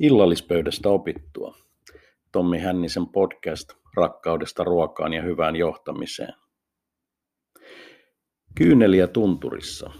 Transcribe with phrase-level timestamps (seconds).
[0.00, 1.56] Illallispöydästä opittua.
[2.32, 6.32] Tommi Hännisen podcast rakkaudesta ruokaan ja hyvään johtamiseen.
[8.54, 9.90] Kyyneliä tunturissa.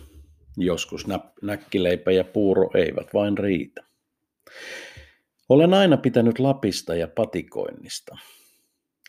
[0.57, 3.85] Joskus nä- näkkileipä ja puuro eivät vain riitä.
[5.49, 8.17] Olen aina pitänyt Lapista ja patikoinnista.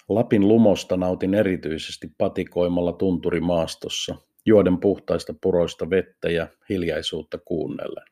[0.10, 4.16] Lapin lumosta nautin erityisesti patikoimalla tunturimaastossa,
[4.46, 8.08] juoden puhtaista puroista vettä ja hiljaisuutta kuunnellen.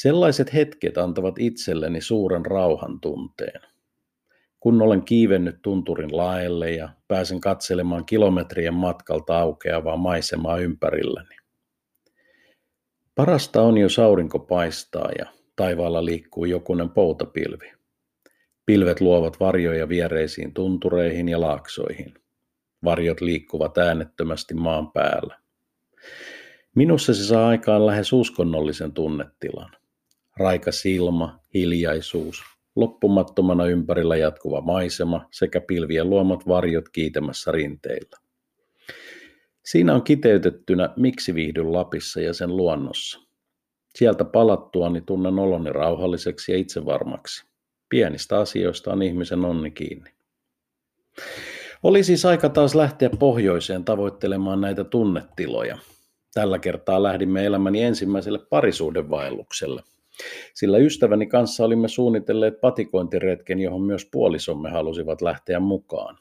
[0.00, 3.60] Sellaiset hetket antavat itselleni suuren rauhan tunteen.
[4.60, 11.36] Kun olen kiivennyt tunturin laelle ja pääsen katselemaan kilometrien matkalta aukeavaa maisemaa ympärilläni.
[13.14, 15.26] Parasta on, jos aurinko paistaa ja
[15.56, 17.72] taivaalla liikkuu jokunen poutapilvi.
[18.66, 22.14] Pilvet luovat varjoja viereisiin tuntureihin ja laaksoihin.
[22.84, 25.38] Varjot liikkuvat äänettömästi maan päällä.
[26.74, 29.79] Minussa se saa aikaan lähes uskonnollisen tunnetilan
[30.36, 32.42] raikas ilma, hiljaisuus,
[32.76, 38.16] loppumattomana ympärillä jatkuva maisema sekä pilvien luomat varjot kiitämässä rinteillä.
[39.64, 43.20] Siinä on kiteytettynä, miksi viihdyn Lapissa ja sen luonnossa.
[43.94, 47.44] Sieltä palattuani tunnen oloni rauhalliseksi ja itsevarmaksi.
[47.88, 50.10] Pienistä asioista on ihmisen onni kiinni.
[51.82, 55.78] Oli siis aika taas lähteä pohjoiseen tavoittelemaan näitä tunnetiloja.
[56.34, 59.82] Tällä kertaa lähdimme elämäni ensimmäiselle parisuudenvaellukselle–
[60.54, 66.18] sillä ystäväni kanssa olimme suunnitelleet patikointiretken, johon myös puolisomme halusivat lähteä mukaan.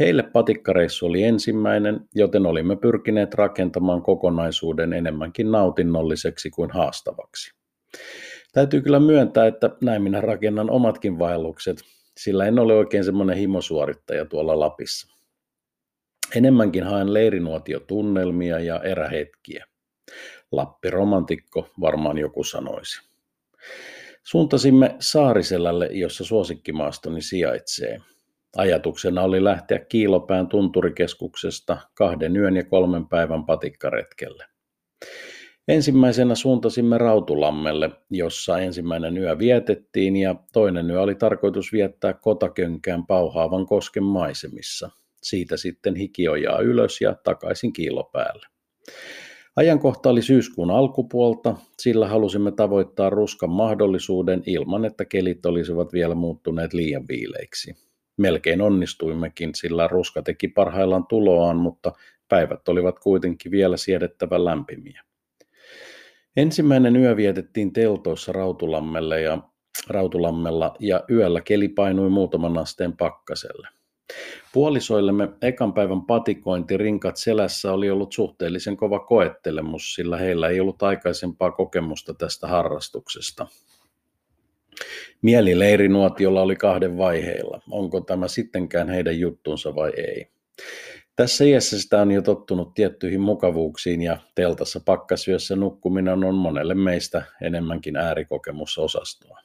[0.00, 7.52] Heille patikkareissu oli ensimmäinen, joten olimme pyrkineet rakentamaan kokonaisuuden enemmänkin nautinnolliseksi kuin haastavaksi.
[8.52, 11.76] Täytyy kyllä myöntää, että näin minä rakennan omatkin vaellukset,
[12.16, 15.18] sillä en ole oikein semmoinen himosuorittaja tuolla Lapissa.
[16.36, 19.66] Enemmänkin haen leirinuotiotunnelmia ja erähetkiä.
[20.52, 23.08] Lappi-romantikko, varmaan joku sanoisi.
[24.22, 27.98] Suuntasimme Saariselälle, jossa suosikkimaastoni sijaitsee.
[28.56, 34.44] Ajatuksena oli lähteä Kiilopään tunturikeskuksesta kahden yön ja kolmen päivän patikkaretkelle.
[35.68, 43.66] Ensimmäisenä suuntasimme Rautulammelle, jossa ensimmäinen yö vietettiin ja toinen yö oli tarkoitus viettää kotakönkään pauhaavan
[43.66, 44.90] kosken maisemissa.
[45.22, 48.46] Siitä sitten hikiojaa ylös ja takaisin Kiilopäälle.
[49.58, 56.72] Ajankohta oli syyskuun alkupuolta, sillä halusimme tavoittaa ruskan mahdollisuuden ilman, että kelit olisivat vielä muuttuneet
[56.74, 57.76] liian viileiksi.
[58.16, 61.92] Melkein onnistuimmekin, sillä ruska teki parhaillaan tuloaan, mutta
[62.28, 65.02] päivät olivat kuitenkin vielä siedettävän lämpimiä.
[66.36, 69.38] Ensimmäinen yö vietettiin teltoissa Rautulammelle ja
[69.88, 73.68] Rautulammella ja yöllä keli painui muutaman asteen pakkaselle.
[74.52, 80.82] Puolisoillemme ekan päivän patikointi rinkat selässä oli ollut suhteellisen kova koettelemus, sillä heillä ei ollut
[80.82, 83.46] aikaisempaa kokemusta tästä harrastuksesta.
[85.22, 87.60] Mieli leirinuotiolla oli kahden vaiheilla.
[87.70, 90.26] Onko tämä sittenkään heidän juttunsa vai ei?
[91.16, 97.22] Tässä iässä sitä on jo tottunut tiettyihin mukavuuksiin ja teltassa pakkasyössä nukkuminen on monelle meistä
[97.42, 99.38] enemmänkin äärikokemusosastoa.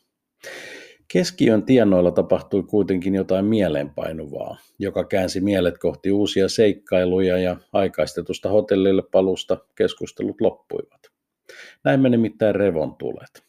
[1.13, 9.03] Keskiyön tienoilla tapahtui kuitenkin jotain mieleenpainuvaa, joka käänsi mielet kohti uusia seikkailuja ja aikaistetusta hotellille
[9.11, 11.01] palusta keskustelut loppuivat.
[11.83, 13.43] Näin meni nimittäin revontulet.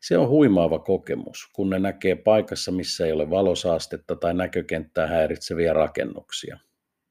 [0.00, 5.72] Se on huimaava kokemus, kun ne näkee paikassa, missä ei ole valosaastetta tai näkökenttää häiritseviä
[5.72, 6.58] rakennuksia.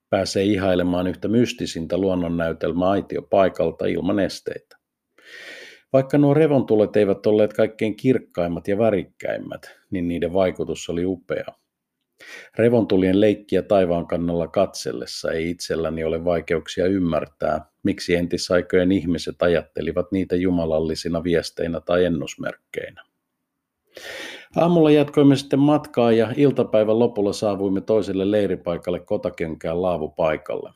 [0.10, 4.78] Pääsee ihailemaan yhtä mystisintä luonnonnäytelmää aitiopaikalta ilman esteitä.
[5.94, 11.46] Vaikka nuo revontulet eivät olleet kaikkein kirkkaimmat ja värikkäimmät, niin niiden vaikutus oli upea.
[12.58, 20.36] Revontulien leikkiä taivaan kannalla katsellessa ei itselläni ole vaikeuksia ymmärtää, miksi entisaikojen ihmiset ajattelivat niitä
[20.36, 23.04] jumalallisina viesteinä tai ennusmerkkeinä.
[24.56, 30.70] Aamulla jatkoimme sitten matkaa ja iltapäivän lopulla saavuimme toiselle leiripaikalle kotakönkään laavupaikalle.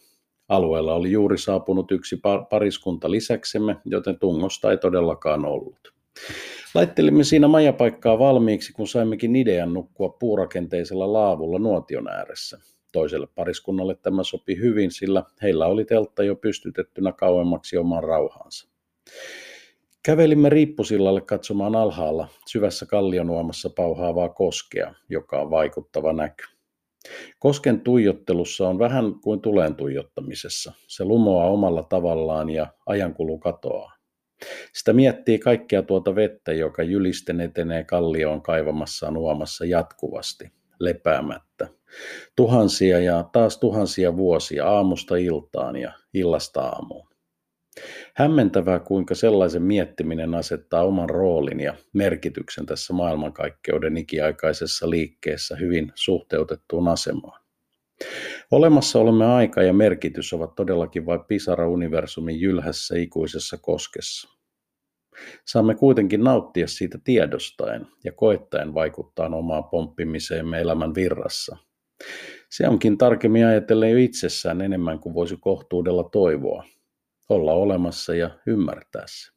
[0.49, 5.93] Alueella oli juuri saapunut yksi pariskunta lisäksemme, joten tungosta ei todellakaan ollut.
[6.73, 12.59] Laittelimme siinä majapaikkaa valmiiksi, kun saimmekin idean nukkua puurakenteisella laavulla nuotion ääressä.
[12.91, 18.69] Toiselle pariskunnalle tämä sopi hyvin, sillä heillä oli teltta jo pystytettynä kauemmaksi oman rauhaansa.
[20.03, 26.45] Kävelimme riippusillalle katsomaan alhaalla syvässä kallionuomassa pauhaavaa koskea, joka on vaikuttava näky.
[27.39, 30.73] Kosken tuijottelussa on vähän kuin tuleen tuijottamisessa.
[30.87, 33.93] Se lumoaa omalla tavallaan ja ajankulu katoaa.
[34.73, 41.67] Sitä miettii kaikkea tuota vettä, joka jylisten etenee kallioon kaivamassaan uomassa jatkuvasti, lepäämättä.
[42.35, 47.14] Tuhansia ja taas tuhansia vuosia aamusta iltaan ja illasta aamuun.
[48.15, 56.87] Hämmentävää, kuinka sellaisen miettiminen asettaa oman roolin ja merkityksen tässä maailmankaikkeuden ikiaikaisessa liikkeessä hyvin suhteutettuun
[56.87, 57.41] asemaan.
[58.51, 64.29] Olemassa olemme aika ja merkitys ovat todellakin vain pisara universumin jylhässä ikuisessa koskessa.
[65.45, 71.57] Saamme kuitenkin nauttia siitä tiedostaen ja koettaen vaikuttaa omaan pomppimiseemme elämän virrassa.
[72.49, 76.63] Se onkin tarkemmin ajatellen jo itsessään enemmän kuin voisi kohtuudella toivoa.
[77.29, 79.31] Olla olemassa ja ymmärtää se.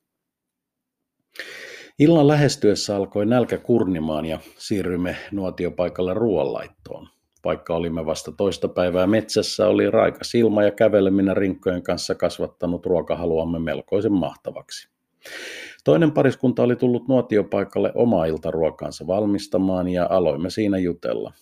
[1.98, 7.08] Illan lähestyessä alkoi nälkä kurnimaan ja siirrymme nuotiopaikalle ruoanlaittoon.
[7.44, 13.58] Vaikka olimme vasta toista päivää metsässä, oli raikas ilma ja käveleminen rinkkojen kanssa kasvattanut ruokahaluamme
[13.58, 14.88] melkoisen mahtavaksi.
[15.84, 21.32] Toinen pariskunta oli tullut nuotiopaikalle omaa iltaruokaansa valmistamaan ja aloimme siinä jutella.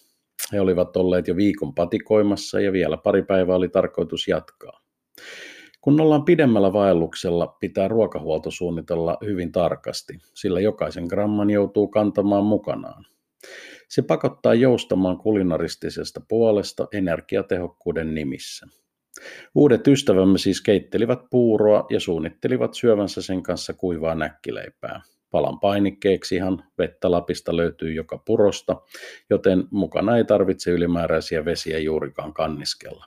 [0.53, 4.81] He olivat olleet jo viikon patikoimassa ja vielä pari päivää oli tarkoitus jatkaa.
[5.87, 13.05] Kun ollaan pidemmällä vaelluksella, pitää ruokahuolto suunnitella hyvin tarkasti, sillä jokaisen gramman joutuu kantamaan mukanaan.
[13.89, 18.67] Se pakottaa joustamaan kulinaristisesta puolesta energiatehokkuuden nimissä.
[19.55, 25.03] Uudet ystävämme siis keittelivät puuroa ja suunnittelivat syövänsä sen kanssa kuivaa näkkileipää.
[25.31, 28.77] Palan painikkeeksihan vettä Lapista löytyy joka purosta,
[29.31, 33.05] joten mukana ei tarvitse ylimääräisiä vesiä juurikaan kanniskella.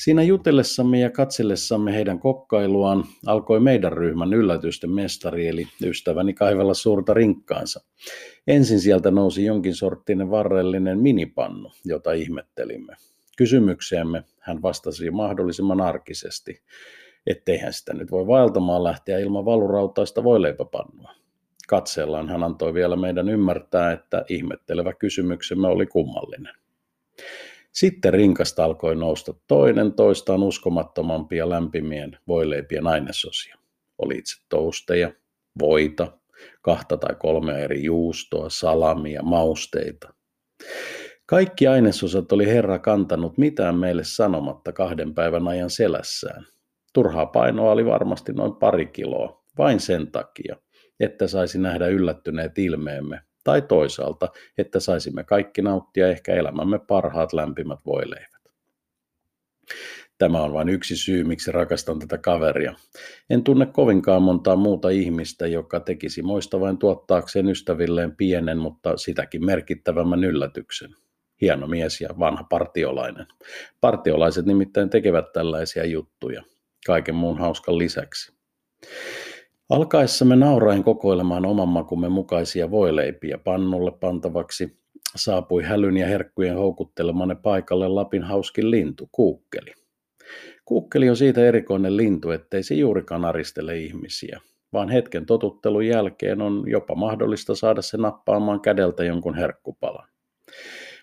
[0.00, 7.14] Siinä jutellessamme ja katsellessamme heidän kokkailuaan alkoi meidän ryhmän yllätysten mestari eli ystäväni kaivella suurta
[7.14, 7.80] rinkkaansa.
[8.46, 12.96] Ensin sieltä nousi jonkin sorttinen varrellinen minipannu, jota ihmettelimme.
[13.36, 16.62] Kysymykseemme hän vastasi mahdollisimman arkisesti,
[17.26, 21.12] etteihän sitä nyt voi vaeltamaan lähteä ilman valurautaista voileipäpannua.
[21.68, 26.54] Katsellaan hän antoi vielä meidän ymmärtää, että ihmettelevä kysymyksemme oli kummallinen.
[27.72, 33.56] Sitten rinkasta alkoi nousta toinen toistaan uskomattomampia lämpimien voileipien ainesosia.
[33.98, 35.12] Oli itse tousteja,
[35.60, 36.18] voita,
[36.62, 40.14] kahta tai kolmea eri juustoa, salamia, mausteita.
[41.26, 46.46] Kaikki ainesosat oli Herra kantanut mitään meille sanomatta kahden päivän ajan selässään.
[46.92, 50.56] Turhaa painoa oli varmasti noin pari kiloa, vain sen takia,
[51.00, 54.28] että saisi nähdä yllättyneet ilmeemme tai toisaalta,
[54.58, 58.40] että saisimme kaikki nauttia ehkä elämämme parhaat lämpimät voileivät.
[60.18, 62.74] Tämä on vain yksi syy, miksi rakastan tätä kaveria.
[63.30, 69.44] En tunne kovinkaan montaa muuta ihmistä, joka tekisi moista vain tuottaakseen ystävilleen pienen, mutta sitäkin
[69.44, 70.90] merkittävämmän yllätyksen.
[71.40, 73.26] Hieno mies ja vanha partiolainen.
[73.80, 76.42] Partiolaiset nimittäin tekevät tällaisia juttuja,
[76.86, 78.32] kaiken muun hauskan lisäksi.
[79.70, 84.78] Alkaessamme nauraen kokoilemaan oman makumme mukaisia voileipiä pannulle pantavaksi,
[85.16, 89.72] saapui hälyn ja herkkujen houkuttelemane paikalle Lapin hauskin lintu, kuukkeli.
[90.64, 94.40] Kuukkeli on siitä erikoinen lintu, ettei se juurikaan aristele ihmisiä,
[94.72, 100.08] vaan hetken totuttelun jälkeen on jopa mahdollista saada se nappaamaan kädeltä jonkun herkkupalan.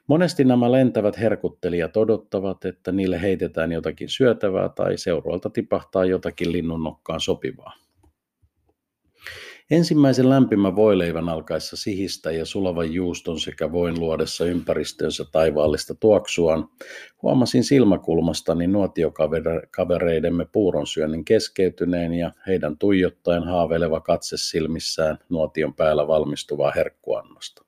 [0.08, 6.84] Monesti nämä lentävät herkuttelijat odottavat, että niille heitetään jotakin syötävää tai seuroilta tipahtaa jotakin linnun
[6.84, 7.87] nokkaan sopivaa.
[9.72, 16.70] Ensimmäisen lämpimän voileivän alkaessa sihistä ja sulavan juuston sekä voin luodessa ympäristönsä taivaallista tuoksuaan,
[17.22, 27.66] huomasin silmäkulmastani nuotiokavereidemme puuronsyönnin keskeytyneen ja heidän tuijottaen haaveileva katse silmissään nuotion päällä valmistuvaa herkkuannosta.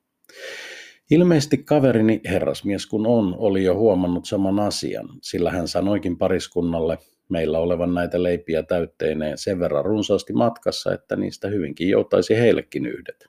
[1.10, 6.98] Ilmeisesti kaverini, herrasmies kun on, oli jo huomannut saman asian, sillä hän sanoikin pariskunnalle,
[7.30, 13.26] meillä olevan näitä leipiä täytteineen sen verran runsaasti matkassa, että niistä hyvinkin joutaisi heillekin yhdet.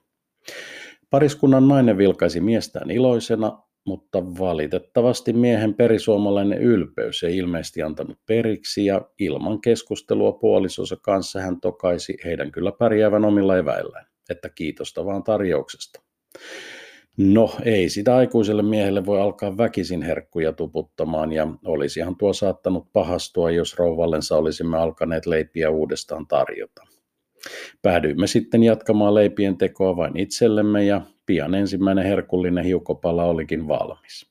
[1.10, 9.00] Pariskunnan nainen vilkaisi miestään iloisena, mutta valitettavasti miehen perisuomalainen ylpeys ei ilmeisesti antanut periksi ja
[9.18, 16.02] ilman keskustelua puolisonsa kanssa hän tokaisi heidän kyllä pärjäävän omilla eväillään, että kiitosta vaan tarjouksesta.
[17.16, 23.50] No ei sitä aikuiselle miehelle voi alkaa väkisin herkkuja tuputtamaan ja olisihan tuo saattanut pahastua,
[23.50, 26.82] jos rouvallensa olisimme alkaneet leipiä uudestaan tarjota.
[27.82, 34.26] Päädyimme sitten jatkamaan leipien tekoa vain itsellemme ja pian ensimmäinen herkullinen hiukopala olikin valmis.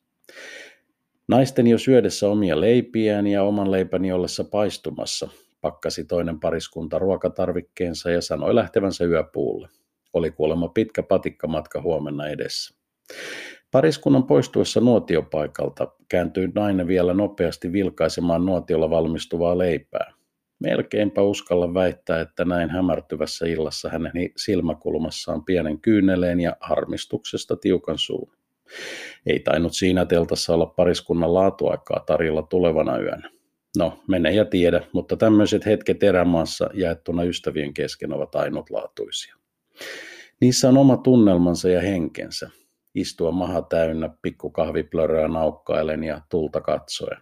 [1.27, 5.29] Naisten jo syödessä omia leipiään ja oman leipäni ollessa paistumassa,
[5.61, 9.69] pakkasi toinen pariskunta ruokatarvikkeensa ja sanoi lähtevänsä yöpuulle.
[10.13, 12.75] Oli kuulemma pitkä patikkamatka huomenna edessä.
[13.71, 20.13] Pariskunnan poistuessa nuotiopaikalta kääntyi nainen vielä nopeasti vilkaisemaan nuotiolla valmistuvaa leipää.
[20.59, 28.33] Melkeinpä uskalla väittää, että näin hämärtyvässä illassa hänen silmäkulmassaan pienen kyyneleen ja harmistuksesta tiukan suun.
[29.25, 33.29] Ei tainnut siinä teltassa olla pariskunnan laatuaikaa tarjolla tulevana yönä.
[33.77, 39.35] No, mene ja tiedä, mutta tämmöiset hetket erämaassa jaettuna ystävien kesken ovat ainutlaatuisia.
[40.41, 42.49] Niissä on oma tunnelmansa ja henkensä.
[42.95, 47.17] Istua maha täynnä, pikku kahviplöröä naukkailen ja tulta katsoen.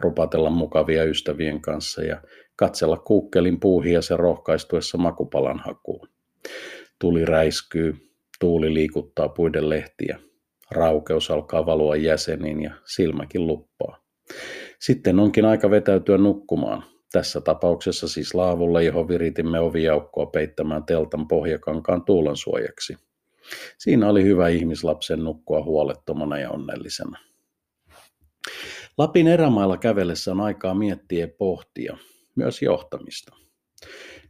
[0.00, 2.22] Rupatella mukavia ystävien kanssa ja
[2.56, 6.08] katsella kuukkelin puuhia se rohkaistuessa makupalan hakuun.
[6.98, 7.96] Tuli räiskyy,
[8.40, 10.18] tuuli liikuttaa puiden lehtiä.
[10.70, 14.04] Raukeus alkaa valua jäseniin ja silmäkin luppaa.
[14.80, 16.91] Sitten onkin aika vetäytyä nukkumaan.
[17.12, 22.96] Tässä tapauksessa siis laavulla, johon viritimme oviaukkoa peittämään teltan pohjakankaan tuulen suojaksi.
[23.78, 27.18] Siinä oli hyvä ihmislapsen nukkua huolettomana ja onnellisena.
[28.98, 31.96] Lapin erämailla kävellessä on aikaa miettiä ja pohtia,
[32.34, 33.36] myös johtamista.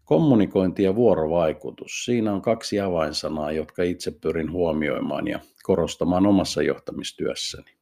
[0.05, 2.05] Kommunikointi ja vuorovaikutus.
[2.05, 7.82] Siinä on kaksi avainsanaa, jotka itse pyrin huomioimaan ja korostamaan omassa johtamistyössäni.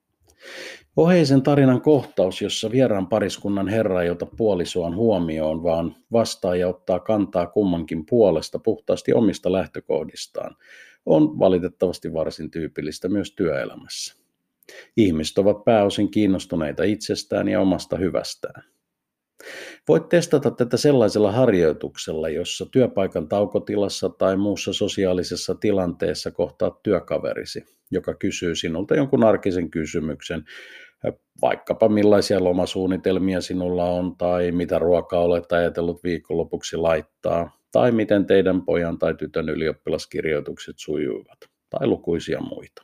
[0.97, 7.01] Oheisen tarinan kohtaus, jossa vieraan pariskunnan herra ei ota puolisoaan huomioon, vaan vastaa ja ottaa
[7.01, 10.57] kantaa kummankin puolesta puhtaasti omista lähtökohdistaan,
[11.07, 14.15] on valitettavasti varsin tyypillistä myös työelämässä.
[14.97, 18.65] Ihmiset ovat pääosin kiinnostuneita itsestään ja omasta hyvästään.
[19.89, 28.15] Voit testata tätä sellaisella harjoituksella, jossa työpaikan taukotilassa tai muussa sosiaalisessa tilanteessa kohtaat työkaverisi, joka
[28.15, 30.45] kysyy sinulta jonkun arkisen kysymyksen,
[31.43, 38.63] vaikkapa millaisia lomasuunnitelmia sinulla on tai mitä ruokaa olet ajatellut viikonlopuksi laittaa, tai miten teidän
[38.63, 41.39] pojan tai tytön ylioppilaskirjoitukset sujuivat,
[41.71, 42.83] tai lukuisia muita.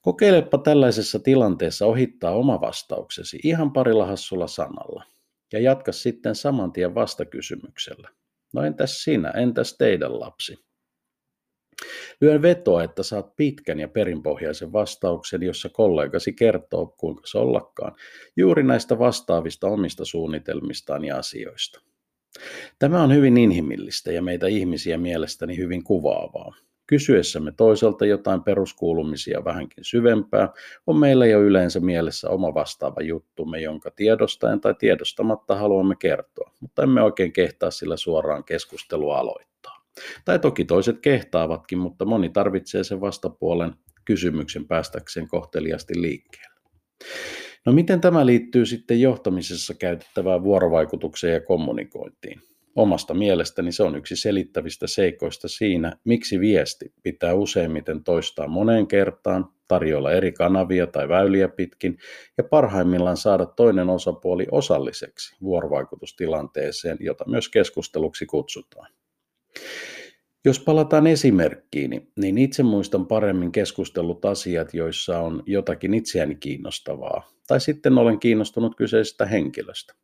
[0.00, 5.04] Kokeilepa tällaisessa tilanteessa ohittaa oma vastauksesi ihan parilla hassulla sanalla–
[5.52, 8.08] ja jatka sitten saman tien vastakysymyksellä.
[8.54, 10.66] No entäs sinä, entäs teidän lapsi?
[12.20, 17.92] Lyön vetoa, että saat pitkän ja perinpohjaisen vastauksen, jossa kollegasi kertoo, kuinka se ollakaan,
[18.36, 21.80] juuri näistä vastaavista omista suunnitelmistaan ja asioista.
[22.78, 26.54] Tämä on hyvin inhimillistä ja meitä ihmisiä mielestäni hyvin kuvaavaa.
[26.86, 30.48] Kysyessämme toiselta jotain peruskuulumisia vähänkin syvempää,
[30.86, 36.82] on meillä jo yleensä mielessä oma vastaava juttumme, jonka tiedostaen tai tiedostamatta haluamme kertoa, mutta
[36.82, 39.86] emme oikein kehtaa sillä suoraan keskustelua aloittaa.
[40.24, 43.74] Tai toki toiset kehtaavatkin, mutta moni tarvitsee sen vastapuolen
[44.04, 46.60] kysymyksen päästäkseen kohteliasti liikkeelle.
[47.66, 52.40] No miten tämä liittyy sitten johtamisessa käytettävään vuorovaikutukseen ja kommunikointiin?
[52.76, 59.48] Omasta mielestäni se on yksi selittävistä seikoista siinä, miksi viesti pitää useimmiten toistaa moneen kertaan,
[59.68, 61.98] tarjolla eri kanavia tai väyliä pitkin
[62.38, 68.92] ja parhaimmillaan saada toinen osapuoli osalliseksi vuorovaikutustilanteeseen, jota myös keskusteluksi kutsutaan.
[70.44, 77.60] Jos palataan esimerkkiin, niin itse muistan paremmin keskustellut asiat, joissa on jotakin itseäni kiinnostavaa, tai
[77.60, 79.94] sitten olen kiinnostunut kyseisestä henkilöstä.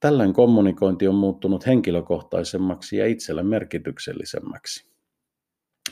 [0.00, 4.88] Tällöin kommunikointi on muuttunut henkilökohtaisemmaksi ja itselle merkityksellisemmäksi.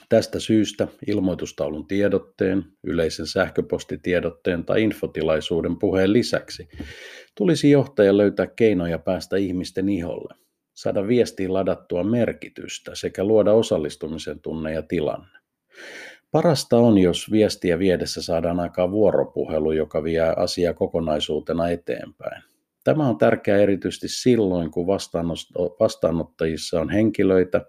[0.09, 6.69] Tästä syystä ilmoitustaulun tiedotteen, yleisen sähköpostitiedotteen tai infotilaisuuden puheen lisäksi
[7.35, 10.35] tulisi johtaja löytää keinoja päästä ihmisten iholle,
[10.75, 15.39] saada viestiin ladattua merkitystä sekä luoda osallistumisen tunne ja tilanne.
[16.31, 22.43] Parasta on, jos viestiä viedessä saadaan aikaan vuoropuhelu, joka vie asiaa kokonaisuutena eteenpäin.
[22.87, 24.87] Tämä on tärkeää erityisesti silloin, kun
[25.81, 27.65] vastaanottajissa on henkilöitä,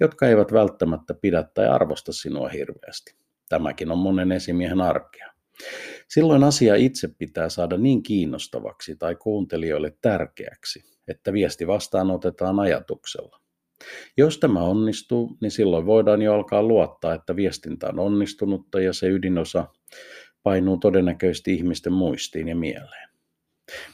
[0.00, 3.14] jotka eivät välttämättä pidä tai arvosta sinua hirveästi.
[3.48, 5.32] Tämäkin on monen esimiehen arkea.
[6.08, 13.40] Silloin asia itse pitää saada niin kiinnostavaksi tai kuuntelijoille tärkeäksi, että viesti vastaanotetaan ajatuksella.
[14.16, 19.08] Jos tämä onnistuu, niin silloin voidaan jo alkaa luottaa, että viestintä on onnistunutta ja se
[19.08, 19.66] ydinosa
[20.42, 23.07] painuu todennäköisesti ihmisten muistiin ja mieleen.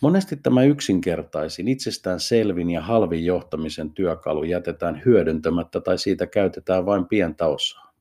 [0.00, 7.08] Monesti tämä yksinkertaisin, itsestään selvin ja halvin johtamisen työkalu jätetään hyödyntämättä tai siitä käytetään vain
[7.08, 7.94] pientä osaa.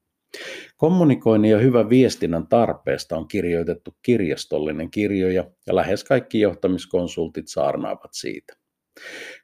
[0.78, 8.54] Kommunikoinnin ja hyvän viestinnän tarpeesta on kirjoitettu kirjastollinen kirjoja ja lähes kaikki johtamiskonsultit saarnaavat siitä.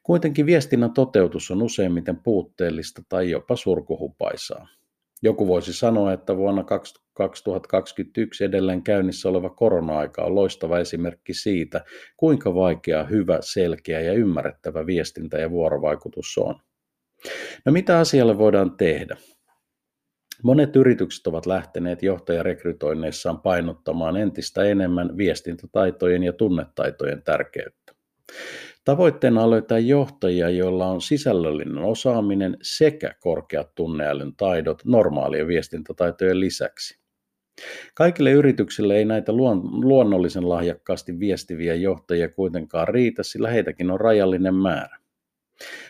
[0.03, 4.67] Kuitenkin viestinnän toteutus on useimmiten puutteellista tai jopa surkuhupaisaa.
[5.21, 11.85] Joku voisi sanoa, että vuonna 2021 edelleen käynnissä oleva korona-aika on loistava esimerkki siitä,
[12.17, 16.55] kuinka vaikea, hyvä, selkeä ja ymmärrettävä viestintä ja vuorovaikutus on.
[17.65, 19.17] No mitä asialle voidaan tehdä?
[20.43, 27.93] Monet yritykset ovat lähteneet johtajarekrytoinneissaan painottamaan entistä enemmän viestintätaitojen ja tunnetaitojen tärkeyttä.
[28.89, 36.99] Tavoitteena on löytää johtajia, joilla on sisällöllinen osaaminen sekä korkeat tunneälyn taidot normaalien viestintätaitojen lisäksi.
[37.95, 39.33] Kaikille yrityksille ei näitä
[39.71, 44.97] luonnollisen lahjakkaasti viestiviä johtajia kuitenkaan riitä, sillä heitäkin on rajallinen määrä.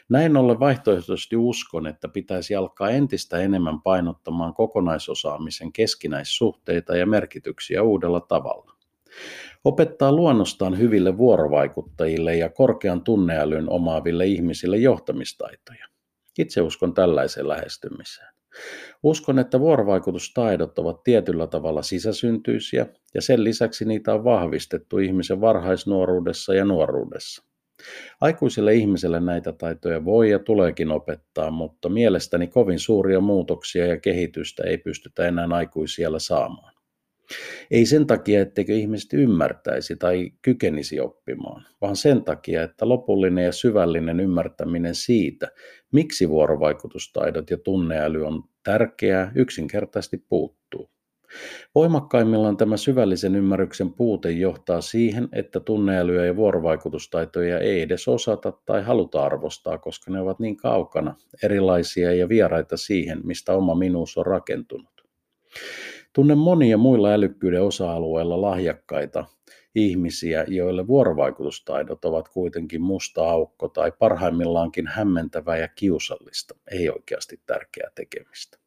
[0.10, 8.20] Näin ollen vaihtoehtoisesti uskon, että pitäisi alkaa entistä enemmän painottamaan kokonaisosaamisen keskinäissuhteita ja merkityksiä uudella
[8.22, 8.69] tavalla.
[9.64, 15.86] Opettaa luonnostaan hyville vuorovaikuttajille ja korkean tunneälyn omaaville ihmisille johtamistaitoja.
[16.40, 18.28] Itse uskon tällaiseen lähestymiseen.
[19.04, 26.54] Uskon, että vuorovaikutustaidot ovat tietyllä tavalla sisäsyntyisiä ja sen lisäksi niitä on vahvistettu ihmisen varhaisnuoruudessa
[26.54, 27.44] ja nuoruudessa.
[28.22, 34.64] Aikuiselle ihmiselle näitä taitoja voi ja tuleekin opettaa, mutta mielestäni kovin suuria muutoksia ja kehitystä
[34.64, 36.69] ei pystytä enää aikuisiellä saamaan.
[37.72, 43.52] Ei sen takia, etteikö ihmiset ymmärtäisi tai kykenisi oppimaan, vaan sen takia, että lopullinen ja
[43.52, 45.48] syvällinen ymmärtäminen siitä,
[45.92, 50.90] miksi vuorovaikutustaidot ja tunneäly on tärkeää, yksinkertaisesti puuttuu.
[51.76, 58.84] Voimakkaimmillaan tämä syvällisen ymmärryksen puute johtaa siihen, että tunneälyä ja vuorovaikutustaitoja ei edes osata tai
[58.84, 64.26] haluta arvostaa, koska ne ovat niin kaukana, erilaisia ja vieraita siihen, mistä oma minuus on
[64.26, 65.04] rakentunut.
[66.14, 69.26] Tunnen monia muilla älykkyyden osa-alueilla lahjakkaita
[69.76, 77.90] ihmisiä, joille vuorovaikutustaidot ovat kuitenkin musta aukko tai parhaimmillaankin hämmentävää ja kiusallista, ei oikeasti tärkeää
[77.96, 78.58] tekemistä.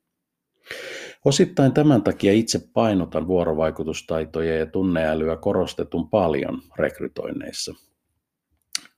[1.25, 7.75] Osittain tämän takia itse painotan vuorovaikutustaitoja ja tunneälyä korostetun paljon rekrytoinneissa.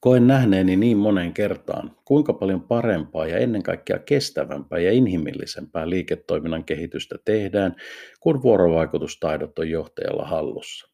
[0.05, 6.65] Koen nähneeni niin monen kertaan, kuinka paljon parempaa ja ennen kaikkea kestävämpää ja inhimillisempää liiketoiminnan
[6.65, 7.77] kehitystä tehdään,
[8.21, 10.91] kun vuorovaikutustaidot on johtajalla hallussa.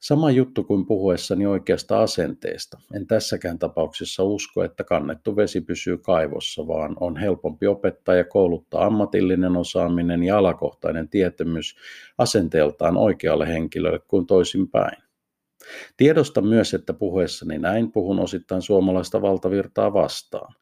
[0.00, 2.78] Sama juttu kuin puhuessani oikeasta asenteesta.
[2.94, 8.84] En tässäkään tapauksessa usko, että kannettu vesi pysyy kaivossa, vaan on helpompi opettaa ja kouluttaa
[8.84, 11.76] ammatillinen osaaminen ja alakohtainen tietämys
[12.18, 15.03] asenteeltaan oikealle henkilölle kuin toisinpäin.
[15.96, 20.54] Tiedosta myös, että puhuessani näin puhun osittain suomalaista valtavirtaa vastaan.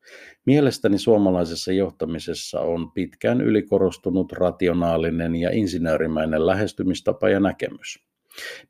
[0.46, 8.12] Mielestäni suomalaisessa johtamisessa on pitkään ylikorostunut rationaalinen ja insinöörimäinen lähestymistapa ja näkemys.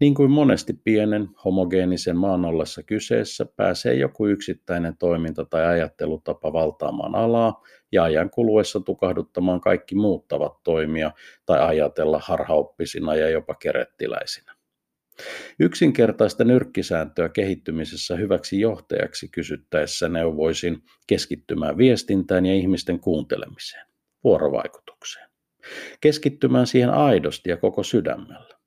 [0.00, 7.14] Niin kuin monesti pienen homogeenisen maan ollessa kyseessä, pääsee joku yksittäinen toiminta tai ajattelutapa valtaamaan
[7.14, 11.10] alaa ja ajan kuluessa tukahduttamaan kaikki muuttavat toimia
[11.46, 14.51] tai ajatella harhaoppisina ja jopa kerettiläisinä.
[15.60, 23.86] Yksinkertaista nyrkkisääntöä kehittymisessä hyväksi johtajaksi kysyttäessä neuvoisin keskittymään viestintään ja ihmisten kuuntelemiseen,
[24.24, 25.28] vuorovaikutukseen.
[26.00, 28.58] Keskittymään siihen aidosti ja koko sydämellä.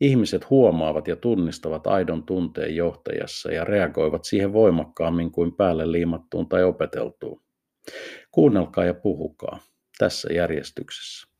[0.00, 6.64] Ihmiset huomaavat ja tunnistavat aidon tunteen johtajassa ja reagoivat siihen voimakkaammin kuin päälle liimattuun tai
[6.64, 7.42] opeteltuun.
[8.30, 9.58] Kuunnelkaa ja puhukaa
[9.98, 11.31] tässä järjestyksessä.